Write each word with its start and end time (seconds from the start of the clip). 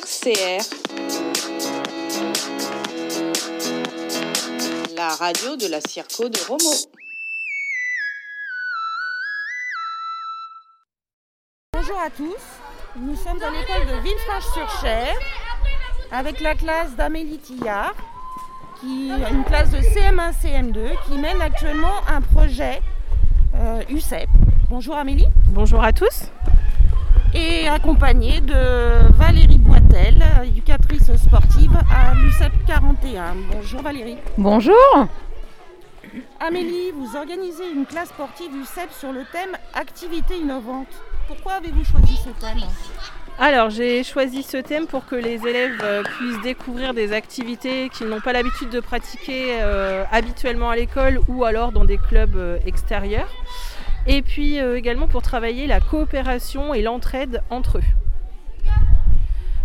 RCR, 0.00 0.62
la 4.94 5.08
radio 5.16 5.56
de 5.56 5.66
la 5.66 5.80
Circo 5.80 6.28
de 6.28 6.38
Romo. 6.46 6.70
Bonjour 11.72 11.98
à 11.98 12.10
tous, 12.10 12.36
nous 12.96 13.16
sommes 13.16 13.42
à 13.42 13.50
l'école 13.50 13.86
de 13.88 14.02
Villefranche-sur-Cher 14.04 15.16
avec 16.12 16.40
la 16.42 16.54
classe 16.54 16.94
d'Amélie 16.94 17.38
Tillard, 17.38 17.94
qui 18.80 19.08
une 19.08 19.44
classe 19.44 19.70
de 19.70 19.78
CM1, 19.78 20.32
CM2 20.40 20.90
qui 21.08 21.18
mène 21.18 21.42
actuellement 21.42 22.06
un 22.06 22.20
projet 22.20 22.82
euh, 23.56 23.82
UCEP. 23.88 24.28
Bonjour 24.70 24.94
Amélie. 24.94 25.26
Bonjour 25.48 25.82
à 25.82 25.92
tous. 25.92 26.30
Et 27.34 27.68
accompagnée 27.68 28.40
de 28.40 29.12
Valérie 29.12 29.57
Éducatrice 30.44 31.16
sportive 31.16 31.76
à 31.90 32.14
l'UCEP 32.14 32.52
41. 32.66 33.34
Bonjour 33.52 33.82
Valérie. 33.82 34.16
Bonjour. 34.36 34.76
Amélie, 36.40 36.92
vous 36.92 37.16
organisez 37.16 37.70
une 37.74 37.84
classe 37.84 38.10
sportive 38.10 38.50
UCEP 38.62 38.92
sur 38.92 39.12
le 39.12 39.22
thème 39.32 39.56
activité 39.74 40.36
innovante. 40.36 40.86
Pourquoi 41.26 41.54
avez-vous 41.54 41.84
choisi 41.84 42.16
ce 42.16 42.30
thème? 42.40 42.62
Alors 43.40 43.70
j'ai 43.70 44.04
choisi 44.04 44.42
ce 44.42 44.56
thème 44.58 44.86
pour 44.86 45.04
que 45.04 45.16
les 45.16 45.44
élèves 45.46 45.80
euh, 45.82 46.02
puissent 46.02 46.42
découvrir 46.42 46.94
des 46.94 47.12
activités 47.12 47.88
qu'ils 47.88 48.06
n'ont 48.06 48.20
pas 48.20 48.32
l'habitude 48.32 48.70
de 48.70 48.80
pratiquer 48.80 49.58
euh, 49.60 50.04
habituellement 50.12 50.70
à 50.70 50.76
l'école 50.76 51.20
ou 51.28 51.44
alors 51.44 51.72
dans 51.72 51.84
des 51.84 51.98
clubs 51.98 52.36
euh, 52.36 52.58
extérieurs. 52.66 53.28
Et 54.06 54.22
puis 54.22 54.56
également 54.58 55.06
pour 55.06 55.20
travailler 55.20 55.66
la 55.66 55.80
coopération 55.80 56.72
et 56.72 56.80
l'entraide 56.82 57.42
entre 57.50 57.78
eux. 57.78 57.97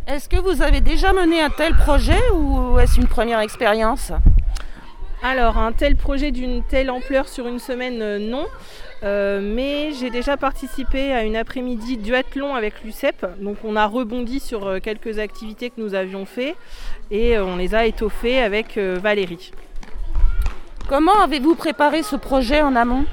Est-ce 0.05 0.27
que 0.27 0.35
vous 0.35 0.61
avez 0.61 0.81
déjà 0.81 1.13
mené 1.13 1.41
un 1.41 1.49
tel 1.49 1.73
projet 1.75 2.19
ou 2.33 2.77
est-ce 2.77 2.99
une 2.99 3.07
première 3.07 3.39
expérience 3.39 4.11
alors, 5.25 5.57
un 5.57 5.71
tel 5.71 5.95
projet 5.95 6.31
d'une 6.31 6.63
telle 6.63 6.91
ampleur 6.91 7.29
sur 7.29 7.47
une 7.47 7.59
semaine, 7.59 8.01
euh, 8.01 8.19
non. 8.19 8.45
Euh, 9.03 9.39
mais 9.41 9.93
j'ai 9.93 10.09
déjà 10.09 10.35
participé 10.35 11.13
à 11.13 11.23
une 11.23 11.37
après-midi 11.37 11.95
duathlon 11.95 12.55
avec 12.55 12.83
l'UCEP. 12.83 13.25
Donc, 13.39 13.55
on 13.63 13.77
a 13.77 13.85
rebondi 13.85 14.41
sur 14.41 14.67
euh, 14.67 14.79
quelques 14.79 15.19
activités 15.19 15.69
que 15.69 15.79
nous 15.79 15.95
avions 15.95 16.25
fait 16.25 16.57
et 17.09 17.39
on 17.39 17.55
les 17.55 17.73
a 17.73 17.85
étoffées 17.85 18.41
avec 18.41 18.77
Valérie. 18.77 19.53
Comment 20.89 21.21
avez-vous 21.21 21.55
préparé 21.55 22.03
ce 22.03 22.17
projet 22.17 22.61
en 22.61 22.75
amont? 22.75 23.05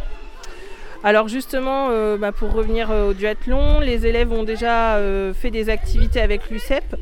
Alors 1.02 1.28
justement, 1.28 1.88
bah, 2.18 2.32
pour 2.32 2.52
revenir 2.52 2.90
au 2.90 3.14
duathlon, 3.14 3.80
les 3.80 4.06
élèves 4.06 4.32
ont 4.32 4.44
déjà 4.44 4.98
fait 5.34 5.50
des 5.50 5.70
activités 5.70 6.20
avec 6.20 6.50
l'UCEP. 6.50 6.96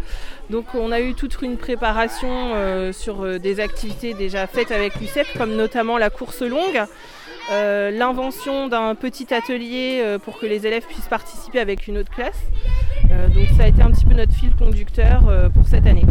Donc 0.51 0.75
on 0.75 0.93
a 0.93 1.01
eu 1.01 1.15
toute 1.15 1.43
une 1.43 1.59
préparation 1.59 2.29
euh, 2.31 2.93
sur 2.93 3.23
euh, 3.23 3.39
des 3.39 3.61
activités 3.61 4.15
déjà 4.15 4.47
faites 4.47 4.73
avec 4.73 4.95
l'UCEP, 4.99 5.27
comme 5.37 5.55
notamment 5.55 5.99
la 5.99 6.09
course 6.09 6.41
longue, 6.41 6.83
euh, 7.53 7.91
l'invention 7.91 8.67
d'un 8.69 8.95
petit 8.95 9.33
atelier 9.35 10.03
pour 10.25 10.39
que 10.39 10.47
les 10.47 10.67
élèves 10.67 10.87
puissent 10.87 11.09
participer 11.09 11.61
avec 11.61 11.87
une 11.87 11.99
autre 11.99 12.11
classe. 12.11 12.41
donc 13.35 13.47
ça 13.57 13.65
a 13.65 13.69
été 13.69 13.83
un 13.83 13.91
petit 13.91 14.07
peu 14.07 14.15
notre 14.15 14.33
fil 14.33 14.55
conducteur 14.57 15.23
pour 15.53 15.67
cette 15.67 15.87
année. 15.87 16.05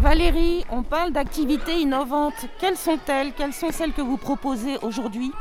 Valérie, 0.00 0.64
on 0.70 0.82
parle 0.82 1.12
d'activités 1.12 1.76
innovantes. 1.80 2.46
Quelles 2.60 2.76
sont-elles? 2.76 3.32
Quelles 3.32 3.54
sont 3.54 3.70
celles 3.70 3.92
que 3.92 4.02
vous 4.02 4.18
proposez 4.18 4.76
aujourd'hui? 4.82 5.32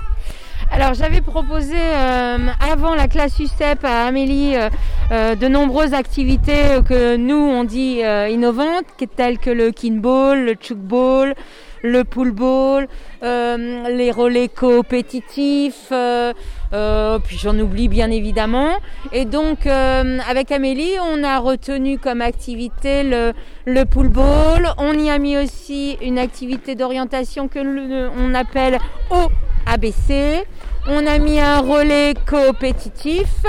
Alors 0.73 0.95
j'avais 0.95 1.21
proposé 1.21 1.77
euh, 1.77 2.37
avant 2.59 2.95
la 2.95 3.07
classe 3.07 3.39
USTEP 3.39 3.85
à 3.85 4.07
Amélie 4.07 4.55
euh, 4.55 4.69
euh, 5.11 5.35
de 5.35 5.47
nombreuses 5.47 5.93
activités 5.93 6.79
que 6.87 7.15
nous 7.15 7.35
on 7.35 7.63
dit 7.63 8.01
innovantes, 8.29 8.85
telles 9.15 9.37
que 9.37 9.51
le 9.51 9.69
kinball, 9.69 10.45
le 10.45 10.55
chukball, 10.59 11.35
le 11.83 12.03
poolball, 12.03 12.87
les 13.21 14.11
relais 14.11 14.47
coopétitifs, 14.47 15.91
puis 15.91 17.37
j'en 17.37 17.59
oublie 17.59 17.87
bien 17.87 18.09
évidemment. 18.09 18.71
Et 19.11 19.25
donc 19.25 19.67
avec 19.67 20.51
Amélie, 20.51 20.93
on 21.01 21.23
a 21.23 21.37
retenu 21.39 21.99
comme 21.99 22.21
activité 22.21 23.03
le, 23.03 23.33
le 23.65 23.85
poolball. 23.85 24.73
On 24.77 24.93
y 24.93 25.09
a 25.09 25.19
mis 25.19 25.37
aussi 25.37 25.97
une 26.01 26.17
activité 26.17 26.75
d'orientation 26.75 27.47
que 27.47 27.59
l'on 27.59 28.33
appelle 28.33 28.79
O 29.11 29.29
ABC. 29.73 30.45
On 30.87 31.07
a 31.07 31.17
mis 31.17 31.39
un 31.39 31.59
relais 31.59 32.13
coopétitif. 32.27 33.43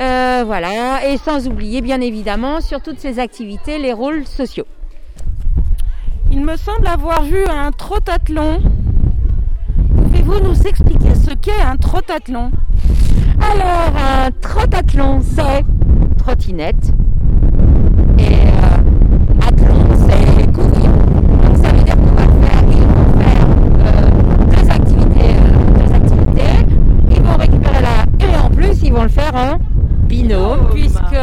Euh, 0.00 0.42
voilà, 0.44 1.06
et 1.06 1.18
sans 1.18 1.46
oublier 1.46 1.80
bien 1.82 2.00
évidemment 2.00 2.60
sur 2.60 2.80
toutes 2.80 2.98
ces 2.98 3.20
activités 3.20 3.78
les 3.78 3.92
rôles 3.92 4.26
sociaux. 4.26 4.66
Il 6.32 6.44
me 6.44 6.56
semble 6.56 6.88
avoir 6.88 7.22
vu 7.22 7.44
un 7.46 7.70
trotathlon. 7.70 8.60
Pouvez-vous 9.96 10.40
nous 10.40 10.60
expliquer 10.62 11.14
ce 11.14 11.32
qu'est 11.34 11.60
un 11.60 11.76
trotathlon 11.76 12.50
Alors, 13.52 13.92
un 13.96 14.30
trotathlon, 14.40 15.20
c'est 15.20 15.64
trottinette. 16.18 16.92
Et 18.18 18.32
euh, 18.32 19.46
athlon, 19.46 19.86
c'est 20.08 20.52
courir. 20.52 20.90
ça 21.62 21.68
veut 21.68 21.84
dire 21.84 21.96
qu'on 21.96 22.14
va 22.14 22.22
faire, 22.46 22.64
ils 22.70 22.82
vont 22.82 23.12
faire 23.20 23.42
et 28.20 28.36
en 28.36 28.50
plus 28.50 28.82
ils 28.82 28.92
vont 28.92 29.02
le 29.02 29.08
faire 29.08 29.34
en 29.34 29.58
puisque 30.72 31.18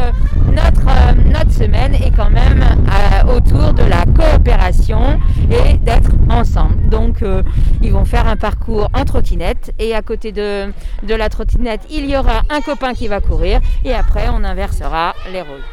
notre, 0.52 0.88
euh, 0.88 1.12
notre 1.32 1.52
semaine 1.52 1.94
est 1.94 2.10
quand 2.10 2.30
même 2.30 2.62
euh, 2.62 3.36
autour 3.36 3.72
de 3.72 3.84
la 3.84 4.04
coopération 4.04 5.20
et 5.48 5.76
d'être 5.78 6.10
ensemble. 6.28 6.88
Donc 6.88 7.22
euh, 7.22 7.42
ils 7.82 7.92
vont 7.92 8.04
faire 8.04 8.26
un 8.26 8.36
parcours 8.36 8.88
en 8.92 9.04
trottinette 9.04 9.72
et 9.78 9.94
à 9.94 10.02
côté 10.02 10.32
de, 10.32 10.72
de 11.04 11.14
la 11.14 11.28
trottinette 11.28 11.82
il 11.88 12.10
y 12.10 12.16
aura 12.16 12.42
un 12.50 12.60
copain 12.60 12.92
qui 12.94 13.06
va 13.06 13.20
courir 13.20 13.60
et 13.84 13.94
après 13.94 14.28
on 14.28 14.42
inversera 14.42 15.14
les 15.32 15.42
rôles. 15.42 15.64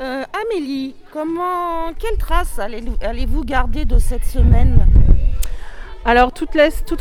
Amélie, 0.00 0.94
comment, 1.12 1.92
quelle 1.98 2.16
trace 2.16 2.58
allez-vous 2.58 3.44
garder 3.44 3.84
de 3.84 3.98
cette 3.98 4.24
semaine? 4.24 4.86
Alors 6.04 6.32
tout 6.32 6.46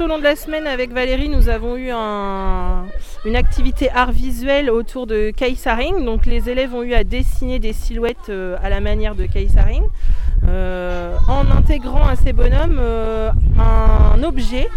au 0.01 0.07
long 0.07 0.17
de 0.17 0.23
la 0.23 0.35
semaine 0.35 0.67
avec 0.67 0.91
Valérie, 0.91 1.29
nous 1.29 1.49
avons 1.49 1.77
eu 1.77 1.91
une 1.91 3.35
activité 3.35 3.89
art 3.89 4.11
visuel 4.11 4.69
autour 4.69 5.07
de 5.07 5.31
Kaisaring. 5.31 6.03
Donc 6.03 6.25
les 6.25 6.49
élèves 6.49 6.73
ont 6.73 6.83
eu 6.83 6.93
à 6.93 7.03
dessiner 7.03 7.59
des 7.59 7.73
silhouettes 7.73 8.29
euh, 8.29 8.57
à 8.61 8.69
la 8.69 8.79
manière 8.81 9.15
de 9.15 9.25
Kaisaring. 9.25 9.83
Euh, 10.47 11.15
en 11.27 11.49
intégrant 11.51 12.05
à 12.05 12.15
ces 12.15 12.31
bonhommes 12.31 12.77
euh, 12.79 13.31
un 13.59 14.23
objet 14.23 14.67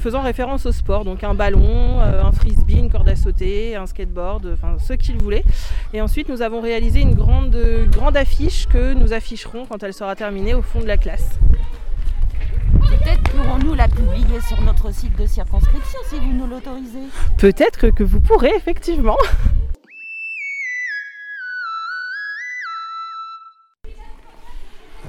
faisant 0.00 0.22
référence 0.22 0.66
au 0.66 0.72
sport, 0.72 1.04
donc 1.04 1.22
un 1.22 1.32
ballon, 1.32 2.00
un 2.00 2.32
frisbee, 2.32 2.74
une 2.74 2.90
corde 2.90 3.08
à 3.08 3.14
sauter, 3.14 3.76
un 3.76 3.86
skateboard, 3.86 4.50
enfin 4.52 4.76
ce 4.80 4.94
qu'ils 4.94 5.16
voulaient. 5.16 5.44
Et 5.94 6.02
ensuite 6.02 6.28
nous 6.28 6.42
avons 6.42 6.60
réalisé 6.60 7.00
une 7.00 7.14
grande 7.14 8.16
affiche 8.16 8.66
que 8.66 8.94
nous 8.94 9.12
afficherons 9.12 9.64
quand 9.64 9.80
elle 9.84 9.94
sera 9.94 10.16
terminée 10.16 10.54
au 10.54 10.62
fond 10.62 10.80
de 10.80 10.88
la 10.88 10.96
classe. 10.96 11.38
Pourrons-nous 13.32 13.72
la 13.72 13.88
publier 13.88 14.40
sur 14.46 14.60
notre 14.60 14.92
site 14.92 15.16
de 15.16 15.24
circonscription 15.24 15.98
si 16.10 16.16
vous 16.16 16.32
nous 16.32 16.46
l'autorisez? 16.46 17.08
Peut-être 17.38 17.88
que 17.88 18.04
vous 18.04 18.20
pourrez, 18.20 18.52
effectivement. 18.54 19.16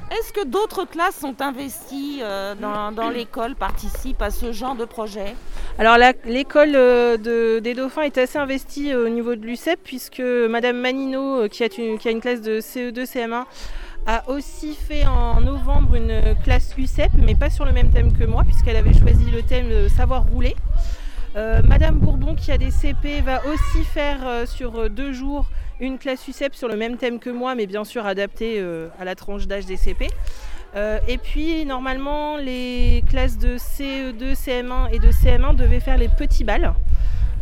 Est-ce 0.10 0.32
que 0.32 0.46
d'autres 0.46 0.86
classes 0.86 1.18
sont 1.18 1.42
investies 1.42 2.20
euh, 2.22 2.56
dans, 2.56 3.10
l'école, 3.10 3.56
participent 3.56 4.22
à 4.22 4.32
ce 4.32 4.54
genre 4.54 4.76
de 4.76 4.86
projet? 4.86 5.36
Alors 5.78 5.98
l'école 6.24 6.76
euh, 6.76 7.60
des 7.60 7.74
Dauphins 7.74 8.04
est 8.04 8.18
assez 8.18 8.38
investie 8.38 8.94
euh, 8.94 9.08
au 9.08 9.10
niveau 9.10 9.36
de 9.36 9.46
l'UCEP 9.46 9.80
puisque 9.84 10.22
Madame 10.22 10.78
Manino, 10.78 11.50
qui 11.50 11.64
a, 11.64 11.70
qui 11.70 12.08
a 12.08 12.12
une 12.12 12.22
classe 12.22 12.42
de 12.42 12.60
CE2, 12.60 13.06
CM1, 13.06 13.46
a 14.06 14.30
aussi 14.30 14.76
fait 14.76 15.06
en 15.06 15.40
novembre 15.42 15.96
une 15.96 16.36
classe 16.44 16.74
UCEP, 16.78 17.12
mais 17.18 17.36
pas 17.36 17.50
sur 17.50 17.66
le 17.66 17.72
même 17.72 17.90
thème 17.90 18.12
que 18.12 18.26
moi, 18.26 18.44
puisqu'elle 18.44 18.76
avait 18.76 18.94
choisi 18.94 19.32
le 19.32 19.42
thème 19.42 19.90
savoir 19.90 20.26
rouler. 20.28 20.56
Euh, 21.36 21.62
Madame 21.64 21.98
Bourbon, 21.98 22.36
qui 22.36 22.52
a 22.52 22.58
des 22.58 22.70
CP, 22.70 23.22
va 23.22 23.42
aussi 23.48 23.84
faire 23.84 24.20
euh, 24.24 24.46
sur 24.46 24.90
deux 24.90 25.14
jours 25.14 25.50
une 25.80 25.98
classe 25.98 26.28
UCEP 26.28 26.54
sur 26.54 26.68
le 26.68 26.76
même 26.76 26.98
thème 26.98 27.20
que 27.20 27.32
moi, 27.32 27.56
mais 27.56 27.66
bien 27.66 27.84
sûr 27.84 28.06
adaptée 28.06 28.60
euh, 28.60 28.88
à 29.00 29.06
la 29.06 29.16
tranche 29.16 29.48
d'âge 29.48 29.66
des 29.66 29.78
CP. 29.78 30.10
et 31.08 31.18
puis 31.18 31.66
normalement, 31.66 32.38
les 32.38 33.04
classes 33.10 33.38
de 33.38 33.58
CE2, 33.58 34.36
CM1 34.36 34.94
et 34.94 35.00
de 35.00 35.10
CM1 35.10 35.56
devaient 35.56 35.80
faire 35.80 35.98
les 35.98 36.10
petits 36.10 36.44
balles. 36.44 36.74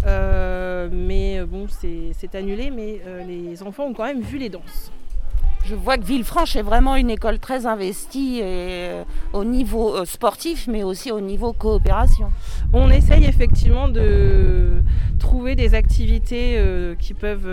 mais 0.05 1.41
bon, 1.45 1.67
c'est 1.69 2.35
annulé, 2.35 2.71
mais 2.71 3.01
les 3.27 3.61
enfants 3.63 3.85
ont 3.85 3.93
quand 3.93 4.05
même 4.05 4.21
vu 4.21 4.37
les 4.37 4.49
danses. 4.49 4.91
Je 5.65 5.75
vois 5.75 5.97
que 5.97 6.03
Villefranche 6.03 6.55
est 6.55 6.61
vraiment 6.61 6.95
une 6.95 7.09
école 7.09 7.39
très 7.39 7.65
investie 7.65 8.39
et, 8.41 9.03
au 9.33 9.43
niveau 9.43 10.03
sportif, 10.05 10.67
mais 10.67 10.83
aussi 10.83 11.11
au 11.11 11.21
niveau 11.21 11.53
coopération. 11.53 12.31
On 12.73 12.89
essaye 12.89 13.25
effectivement 13.25 13.87
de 13.87 14.81
trouver 15.19 15.55
des 15.55 15.73
activités 15.75 16.61
qui 16.99 17.13
peuvent 17.13 17.49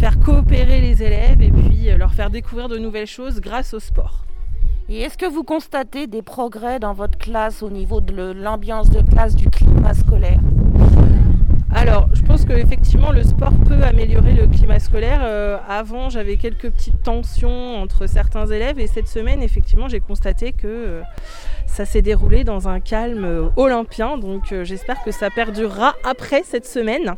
faire 0.00 0.18
coopérer 0.18 0.80
les 0.80 1.02
élèves 1.02 1.40
et 1.42 1.50
puis 1.50 1.88
leur 1.96 2.14
faire 2.14 2.30
découvrir 2.30 2.68
de 2.68 2.78
nouvelles 2.78 3.06
choses 3.06 3.40
grâce 3.40 3.74
au 3.74 3.80
sport. 3.80 4.24
Et 4.88 5.00
est-ce 5.00 5.16
que 5.16 5.26
vous 5.26 5.44
constatez 5.44 6.06
des 6.06 6.22
progrès 6.22 6.80
dans 6.80 6.92
votre 6.92 7.16
classe 7.16 7.62
au 7.62 7.70
niveau 7.70 8.00
de 8.00 8.32
l'ambiance 8.32 8.90
de 8.90 9.00
classe, 9.00 9.34
du 9.36 9.48
climat 9.48 9.94
scolaire? 9.94 10.40
Alors, 11.74 12.08
je 12.12 12.22
pense 12.22 12.44
qu'effectivement, 12.44 13.12
le 13.12 13.22
sport 13.22 13.54
peut 13.66 13.82
améliorer 13.82 14.34
le 14.34 14.46
climat 14.46 14.78
scolaire. 14.78 15.20
Euh, 15.22 15.56
avant, 15.68 16.10
j'avais 16.10 16.36
quelques 16.36 16.70
petites 16.70 17.02
tensions 17.02 17.80
entre 17.80 18.06
certains 18.06 18.46
élèves 18.46 18.78
et 18.78 18.86
cette 18.86 19.08
semaine, 19.08 19.42
effectivement, 19.42 19.88
j'ai 19.88 20.00
constaté 20.00 20.52
que 20.52 20.66
euh, 20.66 21.02
ça 21.66 21.86
s'est 21.86 22.02
déroulé 22.02 22.44
dans 22.44 22.68
un 22.68 22.80
calme 22.80 23.24
euh, 23.24 23.48
olympien. 23.56 24.18
Donc, 24.18 24.54
j'espère 24.62 25.02
que 25.02 25.12
ça 25.12 25.30
perdurera 25.30 25.94
après 26.04 26.42
cette 26.44 26.66
semaine, 26.66 27.14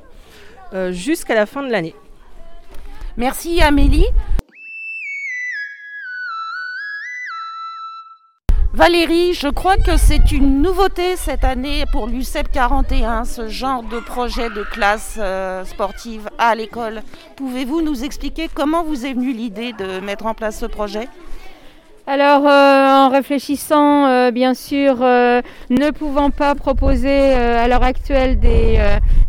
jusqu'à 0.90 1.34
la 1.34 1.46
fin 1.46 1.62
de 1.62 1.70
l'année. 1.70 1.94
Merci 3.16 3.60
Amélie. 3.60 4.06
Valérie, 8.74 9.34
je 9.34 9.46
crois 9.46 9.76
que 9.76 9.96
c'est 9.96 10.32
une 10.32 10.60
nouveauté 10.60 11.14
cette 11.14 11.44
année 11.44 11.84
pour 11.92 12.08
l'UCEP 12.08 12.50
41, 12.50 13.24
ce 13.24 13.46
genre 13.46 13.84
de 13.84 14.00
projet 14.00 14.50
de 14.50 14.64
classe 14.64 15.16
euh, 15.16 15.64
sportive 15.64 16.28
à 16.38 16.56
l'école. 16.56 17.02
Pouvez-vous 17.36 17.82
nous 17.82 18.02
expliquer 18.02 18.48
comment 18.52 18.82
vous 18.82 19.06
est 19.06 19.12
venue 19.12 19.32
l'idée 19.32 19.72
de 19.74 20.00
mettre 20.00 20.26
en 20.26 20.34
place 20.34 20.58
ce 20.58 20.66
projet? 20.66 21.06
Alors, 22.08 22.48
euh, 22.48 23.06
en 23.06 23.10
réfléchissant, 23.10 24.06
euh, 24.06 24.32
bien 24.32 24.54
sûr, 24.54 24.96
ne 24.96 25.90
pouvant 25.92 26.30
pas 26.30 26.56
proposer 26.56 27.32
à 27.34 27.68
l'heure 27.68 27.84
actuelle 27.84 28.40
des, 28.40 28.80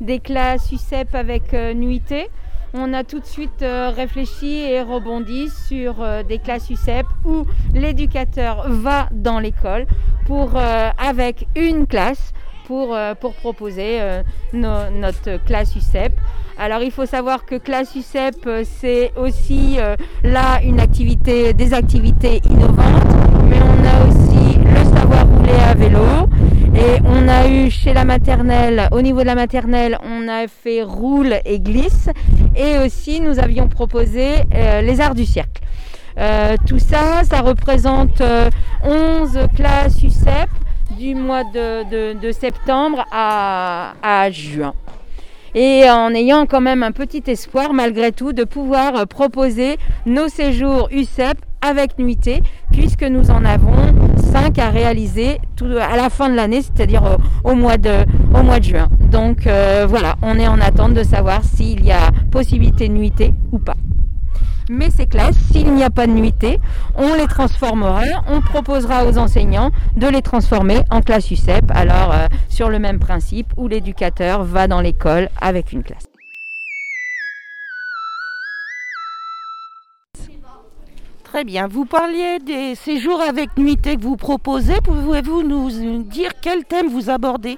des 0.02 0.20
classes 0.20 0.72
UCEP 0.72 1.14
avec 1.14 1.54
nuitée, 1.54 2.32
on 2.78 2.94
a 2.94 3.04
tout 3.04 3.20
de 3.20 3.26
suite 3.26 3.62
euh, 3.62 3.90
réfléchi 3.96 4.60
et 4.60 4.82
rebondi 4.82 5.50
sur 5.50 6.02
euh, 6.02 6.24
des 6.24 6.40
classes 6.40 6.70
UCEP 6.70 7.06
où 7.24 7.46
l'éducateur 7.74 8.66
va 8.70 9.08
dans 9.12 9.40
l'école 9.40 9.86
pour 10.26 10.52
euh, 10.56 10.90
avec 10.98 11.48
une 11.56 11.88
classe 11.88 12.34
pour, 12.68 12.98
pour 13.22 13.36
proposer 13.36 14.00
notre 14.52 15.38
classe 15.46 15.76
UCEP. 15.76 16.14
Alors 16.58 16.82
il 16.82 16.90
faut 16.90 17.06
savoir 17.06 17.46
que 17.46 17.58
classe 17.60 17.96
UCEP 17.96 18.50
c'est 18.64 19.12
aussi 19.16 19.78
là 20.24 20.60
une 20.64 20.80
activité, 20.80 21.54
des 21.54 21.76
activités 21.76 22.42
innovantes, 22.50 23.04
mais 23.48 23.60
on 23.62 23.86
a 23.86 24.08
aussi 24.08 24.58
le 24.58 24.84
savoir 24.98 25.28
rouler 25.28 25.60
à 25.70 25.76
vélo, 25.76 26.28
et 26.76 27.00
on 27.06 27.28
a 27.28 27.48
eu 27.48 27.70
chez 27.70 27.94
la 27.94 28.04
maternelle, 28.04 28.90
au 28.92 29.02
niveau 29.02 29.22
de 29.22 29.28
la 29.28 29.36
maternelle, 29.36 29.98
on 30.04 30.28
a 30.28 30.48
fait 30.48 30.84
roule 30.84 31.36
et 31.46 31.60
glisse. 31.60 32.10
Et 32.56 32.78
aussi, 32.78 33.20
nous 33.20 33.40
avions 33.40 33.68
proposé 33.68 34.36
euh, 34.54 34.82
les 34.82 35.02
arts 35.02 35.16
du 35.16 35.26
cercle. 35.26 35.62
Euh, 36.18 36.56
tout 36.66 36.80
ça, 36.80 37.24
ça 37.24 37.42
représente 37.42 38.22
11 38.84 39.38
euh, 39.38 39.48
classes 39.54 40.02
UCEP 40.02 40.50
du 40.98 41.14
mois 41.14 41.44
de, 41.44 42.32
septembre 42.32 43.06
à, 43.12 43.94
à, 44.02 44.32
juin. 44.32 44.74
Et 45.54 45.90
en 45.90 46.14
ayant 46.14 46.46
quand 46.46 46.62
même 46.62 46.84
un 46.84 46.92
petit 46.92 47.24
espoir 47.28 47.74
malgré 47.74 48.12
tout 48.12 48.32
de 48.34 48.44
pouvoir 48.44 49.08
proposer 49.08 49.78
nos 50.06 50.30
séjours 50.30 50.88
UCEP 50.92 51.38
avec 51.62 51.98
nuitée, 51.98 52.42
puisque 52.72 53.04
nous 53.04 53.32
en 53.32 53.44
avons 53.44 54.15
5 54.36 54.60
à 54.60 54.70
réaliser 54.70 55.40
à 55.82 55.96
la 55.96 56.10
fin 56.10 56.30
de 56.30 56.36
l'année, 56.36 56.62
c'est-à-dire 56.62 57.04
au, 57.46 57.56
mois 57.56 57.78
de, 57.78 58.06
au 58.38 58.44
mois 58.44 58.60
de 58.60 58.66
juin. 58.66 58.90
Donc 59.00 59.48
euh, 59.48 59.86
voilà, 59.88 60.16
on 60.22 60.38
est 60.38 60.48
en 60.48 60.60
attente 60.60 60.94
de 60.94 61.04
savoir 61.04 61.42
s'il 61.46 61.86
y 61.86 61.94
a 61.94 62.12
possibilité 62.32 62.90
de 62.90 62.94
nuitée 62.94 63.34
ou 63.54 63.60
pas. 63.60 63.78
Mais 64.70 64.90
ces 64.90 65.06
classes, 65.06 65.38
s'il 65.54 65.74
n'y 65.74 65.84
a 65.84 65.90
pas 65.90 66.06
de 66.06 66.12
nuitée, 66.12 66.60
on 66.96 67.16
les 67.16 67.28
transformera, 67.28 68.02
on 68.28 68.42
proposera 68.42 69.06
aux 69.06 69.18
enseignants 69.18 69.72
de 69.96 70.08
les 70.08 70.22
transformer 70.22 70.82
en 70.90 71.00
classe 71.02 71.32
UCEP, 71.32 71.72
alors 71.74 72.12
euh, 72.12 72.28
sur 72.50 72.68
le 72.68 72.78
même 72.80 73.00
principe 73.00 73.54
où 73.56 73.70
l'éducateur 73.70 74.44
va 74.44 74.68
dans 74.68 74.82
l'école 74.82 75.30
avec 75.40 75.72
une 75.72 75.84
classe. 75.84 76.05
Très 81.36 81.44
bien. 81.44 81.68
Vous 81.68 81.84
parliez 81.84 82.40
des 82.40 82.76
séjours 82.76 83.20
avec 83.20 83.58
nuitée 83.58 83.98
que 83.98 84.02
vous 84.04 84.16
proposez. 84.16 84.76
Pouvez-vous 84.82 85.44
nous 85.44 85.70
dire 86.04 86.32
quel 86.42 86.64
thème 86.64 86.88
vous 86.88 87.10
abordez? 87.10 87.58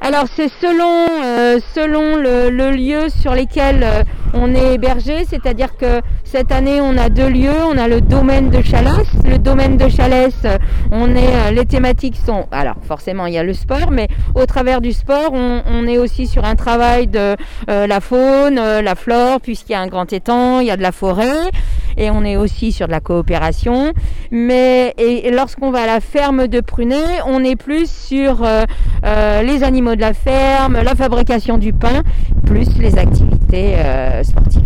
Alors 0.00 0.24
c'est 0.34 0.48
selon, 0.48 1.06
euh, 1.22 1.58
selon 1.74 2.16
le, 2.16 2.70
lieu 2.70 3.10
sur 3.10 3.34
lequel 3.34 3.82
euh, 3.82 4.02
on 4.32 4.54
est 4.54 4.76
hébergé, 4.76 5.26
c'est-à-dire 5.28 5.76
que 5.76 6.00
cette 6.24 6.50
année 6.50 6.80
on 6.80 6.96
a 6.96 7.10
deux 7.10 7.28
lieux, 7.28 7.62
on 7.70 7.76
a 7.76 7.88
le 7.88 8.00
domaine 8.00 8.48
de 8.48 8.62
Chalès. 8.62 9.06
Le 9.26 9.36
domaine 9.36 9.76
de 9.76 9.90
Chalès, 9.90 10.32
euh, 10.46 10.56
on 10.90 11.14
est, 11.14 11.52
les 11.52 11.66
thématiques 11.66 12.16
sont, 12.24 12.46
alors 12.52 12.76
forcément 12.88 13.26
il 13.26 13.34
y 13.34 13.38
a 13.38 13.44
le 13.44 13.52
sport, 13.52 13.90
mais 13.90 14.08
au 14.34 14.46
travers 14.46 14.80
du 14.80 14.92
sport, 14.92 15.34
on 15.34 15.86
est 15.86 15.98
aussi 15.98 16.26
sur 16.26 16.46
un 16.46 16.54
travail 16.54 17.06
de 17.06 17.36
la 17.68 18.00
faune, 18.00 18.54
la 18.56 18.94
flore, 18.94 19.42
puisqu'il 19.42 19.72
y 19.72 19.74
a 19.74 19.80
un 19.80 19.88
grand 19.88 20.10
étang, 20.10 20.60
il 20.60 20.68
y 20.68 20.70
a 20.70 20.78
de 20.78 20.82
la 20.82 20.92
forêt 20.92 21.50
et 21.96 22.10
on 22.10 22.24
est 22.24 22.36
aussi 22.36 22.72
sur 22.72 22.86
de 22.86 22.92
la 22.92 23.00
coopération. 23.00 23.92
Mais 24.30 24.94
et, 24.98 25.30
lorsqu'on 25.30 25.70
va 25.70 25.82
à 25.82 25.86
la 25.86 26.00
ferme 26.00 26.48
de 26.48 26.60
Prunet, 26.60 27.20
on 27.26 27.44
est 27.44 27.56
plus 27.56 27.90
sur 27.90 28.44
euh, 28.44 28.64
euh, 29.04 29.42
les 29.42 29.62
animaux 29.62 29.94
de 29.94 30.00
la 30.00 30.14
ferme, 30.14 30.80
la 30.82 30.94
fabrication 30.94 31.58
du 31.58 31.72
pain, 31.72 32.02
plus 32.46 32.78
les 32.78 32.98
activités 32.98 33.74
euh, 33.76 34.22
sportives. 34.22 34.62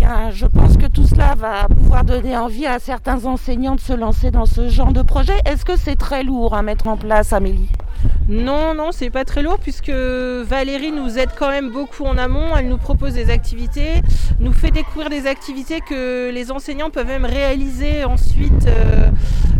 Eh 0.00 0.32
je 0.32 0.46
pense 0.46 0.76
que 0.76 0.86
tout 0.86 1.06
cela 1.06 1.34
va 1.34 1.66
pouvoir 1.68 2.04
donner 2.04 2.36
envie 2.36 2.66
à 2.66 2.78
certains 2.78 3.24
enseignants 3.24 3.74
de 3.74 3.80
se 3.80 3.94
lancer 3.94 4.30
dans 4.30 4.46
ce 4.46 4.68
genre 4.68 4.92
de 4.92 5.02
projet. 5.02 5.32
Est-ce 5.46 5.64
que 5.64 5.76
c'est 5.76 5.96
très 5.96 6.22
lourd 6.22 6.54
à 6.54 6.62
mettre 6.62 6.88
en 6.88 6.96
place, 6.96 7.32
Amélie? 7.32 7.68
Non, 8.28 8.74
non, 8.74 8.90
c'est 8.90 9.10
pas 9.10 9.26
très 9.26 9.42
lourd 9.42 9.58
puisque 9.58 9.90
Valérie 9.90 10.92
nous 10.92 11.18
aide 11.18 11.28
quand 11.38 11.50
même 11.50 11.70
beaucoup 11.70 12.04
en 12.04 12.16
amont. 12.16 12.56
Elle 12.56 12.68
nous 12.68 12.78
propose 12.78 13.12
des 13.12 13.28
activités, 13.28 14.00
nous 14.40 14.52
fait 14.52 14.70
découvrir 14.70 15.10
des 15.10 15.26
activités 15.26 15.80
que 15.80 16.30
les 16.30 16.50
enseignants 16.50 16.88
peuvent 16.88 17.06
même 17.06 17.26
réaliser 17.26 18.04
ensuite. 18.04 18.66
Euh, 18.66 19.10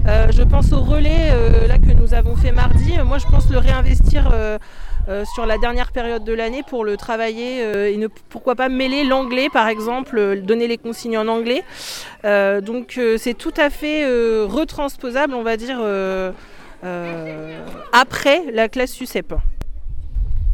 euh, 0.08 0.26
je 0.30 0.42
pense 0.42 0.72
au 0.72 0.80
relais 0.80 1.30
euh, 1.30 1.66
là 1.66 1.76
que 1.76 1.92
nous 1.92 2.14
avons 2.14 2.36
fait 2.36 2.52
mardi. 2.52 2.94
Moi, 3.04 3.18
je 3.18 3.26
pense 3.26 3.50
le 3.50 3.58
réinvestir. 3.58 4.32
sur 5.34 5.44
la 5.44 5.58
dernière 5.58 5.92
période 5.92 6.24
de 6.24 6.32
l'année 6.32 6.62
pour 6.66 6.82
le 6.82 6.96
travailler 6.96 7.60
et 7.92 7.96
ne, 7.98 8.06
pourquoi 8.30 8.54
pas 8.54 8.70
mêler 8.70 9.04
l'anglais 9.04 9.48
par 9.52 9.68
exemple, 9.68 10.40
donner 10.40 10.66
les 10.66 10.78
consignes 10.78 11.18
en 11.18 11.28
anglais. 11.28 11.62
donc 12.62 12.98
c'est 13.18 13.34
tout 13.34 13.52
à 13.58 13.68
fait 13.68 14.06
retransposable, 14.46 15.34
on 15.34 15.42
va 15.42 15.58
dire, 15.58 15.78
après 17.92 18.44
la 18.52 18.68
classe 18.68 18.92
SUCEP. 18.92 19.34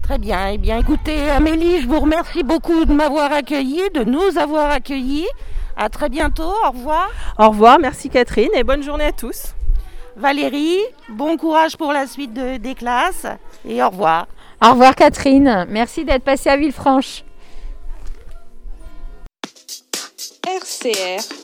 Très 0.02 0.18
bien. 0.18 0.48
Eh 0.48 0.58
bien, 0.58 0.78
écoutez, 0.78 1.30
Amélie, 1.30 1.80
je 1.80 1.86
vous 1.86 2.00
remercie 2.00 2.42
beaucoup 2.42 2.84
de 2.84 2.92
m'avoir 2.92 3.32
accueilli, 3.32 3.82
de 3.94 4.04
nous 4.04 4.38
avoir 4.38 4.70
accueillis. 4.70 5.28
À 5.76 5.88
très 5.88 6.08
bientôt. 6.08 6.52
Au 6.66 6.70
revoir. 6.70 7.08
Au 7.38 7.50
revoir. 7.50 7.78
Merci 7.78 8.10
Catherine 8.10 8.50
et 8.54 8.64
bonne 8.64 8.82
journée 8.82 9.04
à 9.04 9.12
tous. 9.12 9.54
Valérie, 10.16 10.80
bon 11.08 11.36
courage 11.36 11.76
pour 11.76 11.92
la 11.92 12.06
suite 12.06 12.34
des 12.34 12.74
classes 12.74 13.26
et 13.64 13.82
au 13.82 13.88
revoir. 13.88 14.26
Au 14.62 14.70
revoir 14.72 14.94
Catherine. 14.94 15.66
Merci 15.70 16.04
d'être 16.04 16.24
passée 16.24 16.50
à 16.50 16.56
Villefranche. 16.56 17.24
RCR 20.46 21.39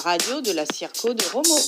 radio 0.00 0.40
de 0.40 0.54
la 0.54 0.66
Circo 0.66 1.14
de 1.14 1.24
Romo. 1.32 1.58